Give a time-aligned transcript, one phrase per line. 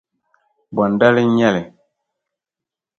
[0.75, 1.63] Bondali n-nyɛli?